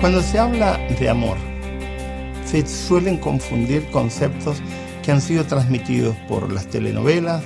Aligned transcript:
Cuando 0.00 0.22
se 0.22 0.38
habla 0.38 0.78
de 0.98 1.10
amor, 1.10 1.36
se 2.46 2.66
suelen 2.66 3.18
confundir 3.18 3.84
conceptos 3.90 4.56
que 5.02 5.12
han 5.12 5.20
sido 5.20 5.44
transmitidos 5.44 6.16
por 6.26 6.50
las 6.50 6.68
telenovelas, 6.68 7.44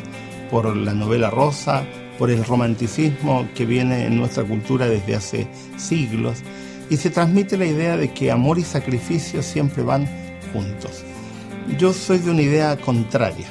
por 0.53 0.77
la 0.77 0.95
novela 0.95 1.31
rosa, 1.31 1.85
por 2.17 2.31
el 2.31 2.45
romanticismo 2.45 3.49
que 3.57 3.67
viene 3.67 4.07
en 4.07 4.17
nuestra 4.17 4.45
cultura 4.45 4.87
desde 4.87 5.17
hace 5.17 5.49
siglos, 5.77 6.45
y 6.91 6.97
se 6.97 7.11
transmite 7.11 7.57
la 7.57 7.67
idea 7.67 7.97
de 7.97 8.13
que 8.13 8.31
amor 8.31 8.61
y 8.61 8.63
sacrificio 8.63 9.43
siempre 9.43 9.83
van 9.83 10.09
juntos. 10.53 11.03
Yo 11.77 11.93
soy 11.93 12.19
de 12.19 12.31
una 12.31 12.43
idea 12.43 12.77
contraria, 12.77 13.49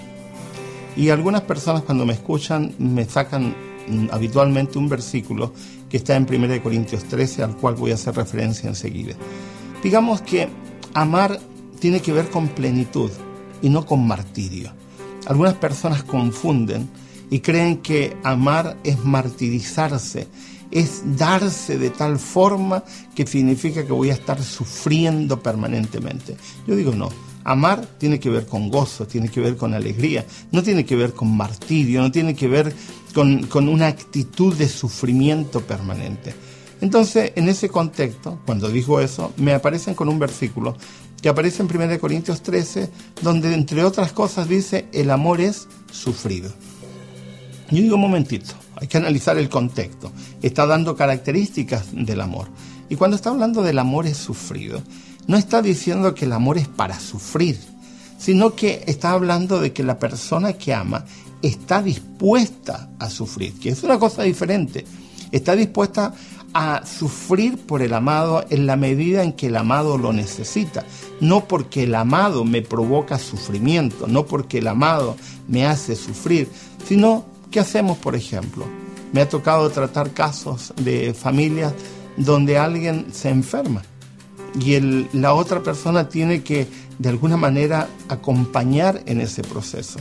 y 0.96 1.10
algunas 1.10 1.42
personas 1.42 1.82
cuando 1.82 2.06
me 2.06 2.14
escuchan 2.14 2.74
me 2.80 3.04
sacan 3.04 3.54
mm, 3.86 4.08
habitualmente 4.12 4.78
un 4.78 4.88
versículo 4.88 5.52
que 5.94 5.98
está 5.98 6.16
en 6.16 6.26
1 6.28 6.64
Corintios 6.64 7.04
13, 7.04 7.44
al 7.44 7.56
cual 7.56 7.76
voy 7.76 7.92
a 7.92 7.94
hacer 7.94 8.16
referencia 8.16 8.68
enseguida. 8.68 9.14
Digamos 9.84 10.22
que 10.22 10.50
amar 10.96 11.40
tiene 11.80 12.00
que 12.00 12.12
ver 12.12 12.32
con 12.32 12.48
plenitud 12.48 13.12
y 13.62 13.70
no 13.70 13.86
con 13.86 14.08
martirio. 14.08 14.74
Algunas 15.28 15.54
personas 15.54 16.02
confunden 16.02 16.90
y 17.30 17.42
creen 17.42 17.78
que 17.78 18.18
amar 18.24 18.76
es 18.84 19.06
martirizarse, 19.06 20.28
es 20.72 21.16
darse 21.16 21.78
de 21.78 21.92
tal 21.92 22.18
forma 22.18 22.84
que 23.14 23.28
significa 23.28 23.86
que 23.86 23.94
voy 23.94 24.10
a 24.10 24.14
estar 24.14 24.42
sufriendo 24.42 25.44
permanentemente. 25.44 26.38
Yo 26.66 26.76
digo 26.76 26.92
no, 26.94 27.10
amar 27.44 27.86
tiene 27.98 28.20
que 28.20 28.30
ver 28.30 28.46
con 28.46 28.70
gozo, 28.70 29.08
tiene 29.08 29.30
que 29.30 29.42
ver 29.42 29.58
con 29.58 29.74
alegría, 29.74 30.26
no 30.52 30.64
tiene 30.64 30.86
que 30.86 30.96
ver 30.96 31.14
con 31.14 31.36
martirio, 31.36 32.02
no 32.02 32.12
tiene 32.12 32.36
que 32.36 32.48
ver 32.48 32.74
con, 33.14 33.68
una 33.68 33.88
actitud 33.88 34.56
de 34.56 34.68
sufrimiento 34.68 35.62
permanente. 35.62 36.34
Entonces, 36.82 37.32
en 37.36 37.48
ese 37.48 37.70
contexto, 37.70 38.40
cuando 38.46 38.70
digo 38.70 39.00
eso, 39.00 39.32
me 39.38 39.54
aparecen 39.54 39.96
con 39.96 40.10
un 40.10 40.20
versículo 40.20 40.76
que 41.22 41.30
aparece 41.30 41.64
en 41.64 41.70
1 41.74 42.00
Corintios 42.00 42.42
13, 42.44 42.90
donde 43.22 43.54
entre 43.54 43.84
otras 43.86 44.12
cosas 44.12 44.50
dice, 44.50 44.88
el 44.92 45.10
amor 45.10 45.40
es 45.40 45.68
sufrido. 45.92 46.52
Yo 47.72 47.82
digo 47.82 47.96
un 47.96 48.02
momentito, 48.02 48.54
hay 48.76 48.88
que 48.88 48.98
analizar 48.98 49.38
el 49.38 49.48
contexto. 49.48 50.12
Está 50.42 50.66
dando 50.66 50.98
características 50.98 51.88
del 51.94 52.20
amor. 52.20 52.48
Y 52.90 52.96
cuando 52.98 53.16
está 53.16 53.30
hablando 53.30 53.64
del 53.64 53.80
amor 53.80 54.06
es 54.06 54.18
sufrido, 54.18 54.84
no 55.28 55.38
está 55.38 55.62
diciendo 55.62 56.14
que 56.14 56.26
el 56.26 56.34
amor 56.34 56.58
es 56.58 56.68
para 56.68 57.00
sufrir, 57.00 57.60
sino 58.18 58.56
que 58.56 58.84
está 58.88 59.12
hablando 59.12 59.60
de 59.60 59.74
que 59.74 59.84
la 59.84 60.00
persona 60.00 60.54
que 60.54 60.74
ama 60.74 61.06
está 61.42 61.82
dispuesta 61.82 62.90
a 63.00 63.10
sufrir, 63.10 63.54
que 63.60 63.70
es 63.70 63.84
una 63.84 64.00
cosa 64.00 64.24
diferente. 64.24 64.86
Está 65.32 65.56
dispuesta 65.56 66.14
a 66.54 66.86
sufrir 66.86 67.58
por 67.58 67.82
el 67.82 67.94
amado 67.94 68.46
en 68.50 68.68
la 68.68 68.76
medida 68.76 69.24
en 69.24 69.34
que 69.34 69.48
el 69.48 69.58
amado 69.58 69.98
lo 69.98 70.14
necesita, 70.14 70.86
no 71.20 71.48
porque 71.48 71.84
el 71.84 71.96
amado 71.96 72.46
me 72.46 72.62
provoca 72.62 73.18
sufrimiento, 73.18 74.08
no 74.08 74.26
porque 74.26 74.60
el 74.60 74.68
amado 74.68 75.16
me 75.48 75.66
hace 75.66 75.96
sufrir, 75.96 76.50
sino 76.88 77.26
¿Qué 77.54 77.60
hacemos, 77.60 78.00
por 78.00 78.16
ejemplo? 78.16 78.66
Me 79.12 79.22
ha 79.22 79.30
tocado 79.30 79.70
tratar 79.70 80.10
casos 80.10 80.74
de 80.76 81.14
familias 81.14 81.72
donde 82.18 82.58
alguien 82.58 83.14
se 83.14 83.30
enferma 83.30 83.84
y 84.60 84.80
la 85.14 85.34
otra 85.34 85.62
persona 85.62 86.10
tiene 86.10 86.44
que 86.44 86.68
de 87.00 87.10
alguna 87.10 87.38
manera 87.38 87.88
acompañar 88.10 89.02
en 89.06 89.22
ese 89.22 89.42
proceso. 89.42 90.00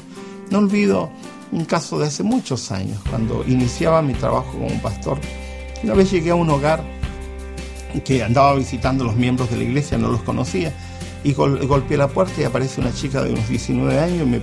No 0.51 0.59
olvido 0.59 1.11
un 1.51 1.65
caso 1.65 1.99
de 1.99 2.07
hace 2.07 2.23
muchos 2.23 2.71
años, 2.71 2.99
cuando 3.09 3.45
iniciaba 3.47 4.03
mi 4.03 4.15
trabajo 4.15 4.53
como 4.53 4.81
pastor. 4.83 5.19
Una 5.83 5.95
vez 5.95 6.11
llegué 6.11 6.31
a 6.31 6.35
un 6.35 6.51
hogar 6.51 6.83
que 8.05 8.23
andaba 8.23 8.55
visitando 8.55 9.05
los 9.05 9.17
miembros 9.17 9.51
de 9.51 9.57
la 9.57 9.65
iglesia, 9.65 9.99
no 9.99 10.09
los 10.09 10.23
conocía, 10.23 10.73
y 11.25 11.33
golpeé 11.35 11.97
la 11.97 12.09
puerta 12.09 12.41
y 12.41 12.45
aparece 12.45 12.81
una 12.81 12.93
chica 12.93 13.23
de 13.23 13.33
unos 13.33 13.49
19 13.49 13.99
años 13.99 14.27
me 14.27 14.41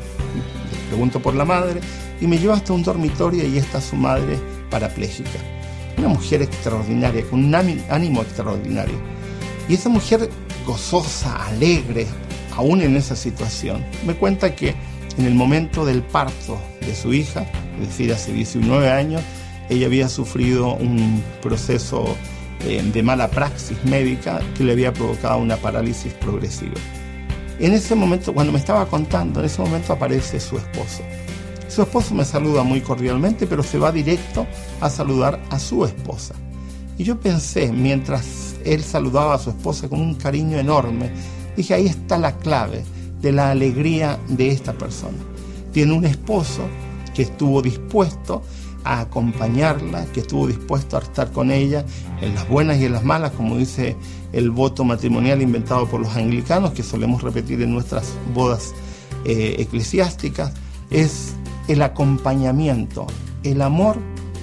pregunto 0.88 1.22
por 1.22 1.36
la 1.36 1.46
madre 1.46 1.82
y 2.22 2.28
me 2.28 2.38
lleva 2.38 2.56
hasta 2.56 2.74
un 2.74 2.84
dormitorio 2.84 3.46
y 3.46 3.58
está 3.58 3.82
su 3.82 3.96
madre 3.96 4.38
parapléjica. 4.70 5.40
Una 5.98 6.10
mujer 6.10 6.42
extraordinaria, 6.42 7.26
con 7.30 7.44
un 7.44 7.56
ánimo 7.56 8.22
extraordinario. 8.22 8.96
Y 9.70 9.76
esa 9.76 9.88
mujer 9.88 10.30
gozosa, 10.66 11.46
alegre, 11.46 12.08
aún 12.56 12.82
en 12.82 12.96
esa 12.98 13.16
situación, 13.16 13.86
me 14.06 14.16
cuenta 14.16 14.56
que 14.56 14.74
en 15.18 15.26
el 15.26 15.36
momento 15.36 15.86
del 15.86 16.02
parto 16.02 16.60
de 16.82 16.96
su 16.96 17.14
hija, 17.14 17.46
es 17.80 17.90
decir, 17.90 18.12
hace 18.12 18.34
19 18.34 18.90
años, 18.90 19.22
ella 19.70 19.86
había 19.86 20.10
sufrido 20.10 20.74
un 20.74 21.24
proceso 21.42 22.16
eh, 22.66 22.82
de 22.82 23.04
mala 23.04 23.30
praxis 23.30 23.78
médica 23.86 24.42
que 24.58 24.64
le 24.64 24.72
había 24.72 24.92
provocado 24.92 25.38
una 25.38 25.58
parálisis 25.58 26.14
progresiva. 26.14 26.74
En 27.60 27.74
ese 27.74 27.94
momento, 27.94 28.34
cuando 28.34 28.52
me 28.52 28.60
estaba 28.60 28.88
contando, 28.88 29.40
en 29.40 29.46
ese 29.46 29.62
momento 29.62 29.94
aparece 29.94 30.40
su 30.40 30.58
esposo. 30.58 31.04
Su 31.68 31.84
esposo 31.84 32.16
me 32.16 32.26
saluda 32.26 32.64
muy 32.64 32.82
cordialmente, 32.82 33.46
pero 33.46 33.62
se 33.62 33.78
va 33.78 33.92
directo 33.92 34.48
a 34.82 34.90
saludar 34.90 35.40
a 35.52 35.60
su 35.60 35.86
esposa. 35.86 36.34
Y 36.98 37.04
yo 37.04 37.20
pensé, 37.20 37.72
mientras 37.72 38.49
él 38.66 38.84
saludaba 38.84 39.36
a 39.36 39.40
su 39.40 39.50
esposa 39.50 39.90
con 39.90 40.02
un 40.02 40.16
cariño 40.16 40.58
enorme, 40.58 41.12
dije, 41.56 41.74
ahí 41.74 41.88
está 41.88 42.18
la 42.18 42.38
clave 42.38 42.84
de 43.22 43.32
la 43.32 43.52
alegría 43.52 44.20
de 44.28 44.50
esta 44.50 44.74
persona. 44.74 45.18
Tiene 45.72 45.94
un 45.94 46.06
esposo 46.06 46.64
que 47.14 47.24
estuvo 47.24 47.62
dispuesto 47.62 48.42
a 48.84 49.02
acompañarla, 49.02 50.06
que 50.14 50.22
estuvo 50.22 50.48
dispuesto 50.48 50.98
a 50.98 51.02
estar 51.02 51.32
con 51.32 51.52
ella 51.52 51.86
en 52.22 52.34
las 52.36 52.48
buenas 52.48 52.78
y 52.78 52.86
en 52.86 52.94
las 52.94 53.04
malas, 53.04 53.32
como 53.32 53.58
dice 53.58 53.96
el 54.32 54.52
voto 54.52 54.84
matrimonial 54.84 55.42
inventado 55.42 55.88
por 55.88 56.00
los 56.00 56.16
anglicanos, 56.16 56.72
que 56.72 56.84
solemos 56.84 57.22
repetir 57.22 57.62
en 57.62 57.74
nuestras 57.74 58.14
bodas 58.34 58.74
eh, 59.26 59.56
eclesiásticas, 59.60 60.54
es 60.90 61.34
el 61.68 61.82
acompañamiento. 61.82 63.06
El 63.44 63.62
amor 63.62 63.98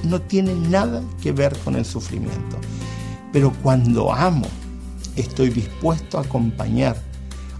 no 0.04 0.20
tiene 0.20 0.54
nada 0.54 1.02
que 1.22 1.32
ver 1.32 1.56
con 1.64 1.76
el 1.76 1.84
sufrimiento. 1.84 2.58
Pero 3.36 3.52
cuando 3.62 4.14
amo, 4.14 4.46
estoy 5.14 5.50
dispuesto 5.50 6.16
a 6.16 6.22
acompañar 6.22 6.96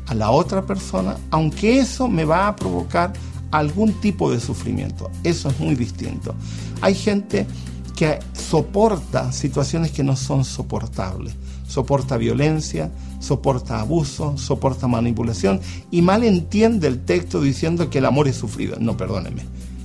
a 0.06 0.14
la 0.14 0.31
otra 0.31 0.64
persona, 0.64 1.19
aunque 1.31 1.78
eso 1.78 2.09
me 2.09 2.25
va 2.25 2.48
a 2.48 2.56
provocar 2.56 3.12
algún 3.50 3.92
tipo 4.00 4.32
de 4.32 4.41
sufrimiento. 4.41 5.10
Eso 5.22 5.50
es 5.50 5.60
muy 5.60 5.75
distinto. 5.75 6.34
Hay 6.81 6.94
gente 6.94 7.47
que 7.94 8.20
soporta 8.32 9.32
situaciones 9.32 9.91
que 9.91 10.03
no 10.03 10.16
son 10.16 10.47
soportables. 10.47 11.34
Soporta 11.69 12.16
violencia, 12.16 12.91
soporta 13.20 13.78
abuso, 13.78 14.38
soporta 14.38 14.88
manipulación 14.88 15.60
y 15.91 16.00
mal 16.00 16.25
entiende 16.25 16.88
el 16.88 17.04
texto 17.04 17.43
diciendo 17.43 17.91
que 17.91 17.98
el 17.98 18.06
amor 18.06 18.28
es 18.28 18.37
sufrido. 18.37 18.78
No, 18.81 18.97
perdóneme. 18.97 19.43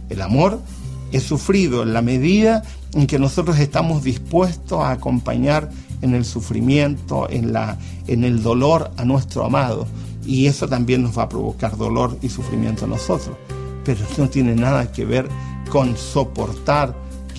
El 0.07 0.21
amor 0.21 0.61
es 1.11 1.23
sufrido 1.23 1.83
en 1.83 1.93
la 1.93 2.01
medida 2.01 2.63
en 2.93 3.07
que 3.07 3.19
nosotros 3.19 3.59
estamos 3.59 4.03
dispuestos 4.03 4.83
a 4.83 4.91
acompañar 4.91 5.69
en 6.01 6.15
el 6.15 6.25
sufrimiento, 6.25 7.29
en, 7.29 7.53
la, 7.53 7.77
en 8.07 8.23
el 8.23 8.41
dolor 8.41 8.91
a 8.97 9.05
nuestro 9.05 9.45
amado. 9.45 9.87
Y 10.25 10.47
eso 10.47 10.67
también 10.67 11.03
nos 11.03 11.17
va 11.17 11.23
a 11.23 11.29
provocar 11.29 11.77
dolor 11.77 12.17
y 12.21 12.29
sufrimiento 12.29 12.85
a 12.85 12.87
nosotros. 12.87 13.35
Pero 13.83 13.99
no 14.17 14.29
tiene 14.29 14.55
nada 14.55 14.91
que 14.91 15.05
ver 15.05 15.27
con 15.69 15.97
soportar 15.97 16.95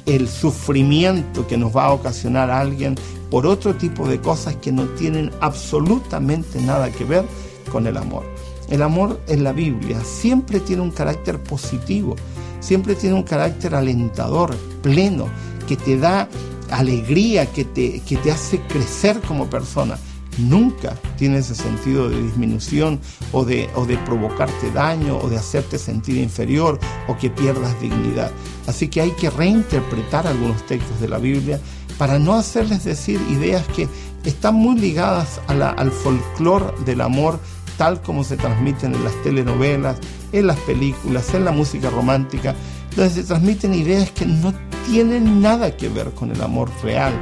el 0.07 0.29
sufrimiento 0.29 1.47
que 1.47 1.57
nos 1.57 1.77
va 1.77 1.85
a 1.87 1.93
ocasionar 1.93 2.51
a 2.51 2.61
alguien 2.61 2.97
por 3.31 3.47
otro 3.47 3.75
tipo 3.75 4.09
de 4.09 4.21
cosas 4.21 4.57
que 4.57 4.73
no 4.73 4.85
tienen 4.91 5.31
absolutamente 5.41 6.61
nada 6.61 6.91
que 6.91 7.05
ver 7.05 7.25
con 7.71 7.87
el 7.87 7.97
amor. 7.97 8.25
El 8.69 8.83
amor 8.83 9.21
en 9.29 9.45
la 9.45 9.53
Biblia 9.53 10.01
siempre 10.05 10.61
tiene 10.61 10.83
un 10.83 10.91
carácter 10.91 11.43
positivo 11.43 12.17
siempre 12.63 12.95
tiene 12.95 13.17
un 13.17 13.25
carácter 13.25 13.75
alentador, 13.75 14.57
pleno, 14.83 15.27
que 15.69 15.77
te 15.77 15.99
da 15.99 16.29
alegría, 16.71 17.45
que 17.47 17.65
te, 17.67 18.01
que 18.01 18.17
te 18.17 18.31
hace 18.31 18.61
crecer 18.63 19.21
como 19.21 19.51
persona. 19.51 19.99
Nunca 20.39 20.97
tiene 21.19 21.39
ese 21.39 21.55
sentido 21.55 22.09
de 22.09 22.23
disminución 22.23 22.99
o 23.33 23.45
de, 23.45 23.69
o 23.75 23.85
de 23.85 23.99
provocarte 23.99 24.71
daño 24.71 25.19
o 25.19 25.29
de 25.29 25.37
hacerte 25.37 25.79
sentir 25.79 26.17
inferior 26.17 26.79
o 27.07 27.19
que 27.19 27.29
pierdas 27.29 27.79
dignidad. 27.83 28.31
Así 28.67 28.89
que 28.89 29.03
hay 29.03 29.11
que 29.11 29.29
reinterpretar 29.29 30.27
algunos 30.27 30.65
textos 30.67 30.99
de 31.01 31.09
la 31.09 31.19
Biblia 31.19 31.61
para 31.99 32.19
no 32.19 32.33
hacerles 32.33 32.85
decir 32.85 33.21
ideas 33.31 33.67
que 33.69 33.87
están 34.25 34.55
muy 34.55 34.79
ligadas 34.79 35.41
al 35.49 35.91
folclore 35.91 36.73
del 36.87 37.03
amor 37.03 37.39
tal 37.77 38.01
como 38.01 38.25
se 38.25 38.37
transmiten 38.37 38.95
en 38.95 39.05
las 39.05 39.15
telenovelas, 39.23 39.99
en 40.33 40.47
las 40.47 40.59
películas, 40.61 41.33
en 41.35 41.45
la 41.45 41.53
música 41.53 41.91
romántica, 41.91 42.55
donde 42.97 43.11
se 43.13 43.25
transmiten 43.25 43.75
ideas 43.75 44.11
que 44.11 44.27
no 44.27 44.53
tienen 44.87 45.41
nada 45.41 45.77
que 45.77 45.89
ver 45.89 46.11
con 46.13 46.31
el 46.31 46.41
amor 46.43 46.71
real, 46.83 47.13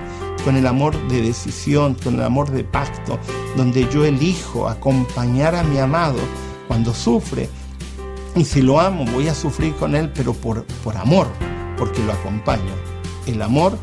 con 0.44 0.56
el 0.56 0.67
amor 0.67 0.97
de 1.08 1.23
decisión, 1.23 1.94
con 1.94 2.14
el 2.14 2.23
amor 2.23 2.50
de 2.50 2.64
pacto, 2.64 3.19
donde 3.56 3.88
yo 3.91 4.05
elijo 4.05 4.69
acompañar 4.69 5.55
a 5.55 5.62
mi 5.62 5.79
amado 5.79 6.19
cuando 6.67 6.94
sufre. 6.94 7.49
Y 8.37 8.44
si 8.44 8.62
lo 8.62 8.81
amo, 8.81 9.05
voy 9.12 9.29
a 9.29 9.35
sufrir 9.35 9.75
con 9.75 9.94
él, 9.94 10.11
pero 10.14 10.32
por, 10.32 10.64
por 10.85 10.96
amor, 10.96 11.26
porque 11.76 12.03
lo 12.05 12.12
acompaño. 12.12 12.73
El 13.26 13.43
amor 13.43 13.76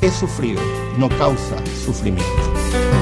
es 0.00 0.12
sufrido, 0.12 0.60
no 0.98 1.08
causa 1.08 1.56
sufrimiento. 1.84 3.01